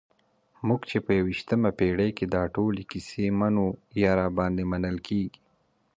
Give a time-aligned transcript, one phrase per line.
[0.67, 3.67] موږ چې په یویشتمه پېړۍ کې دا ټولې کیسې منو
[4.03, 5.37] یا راباندې منل کېږي.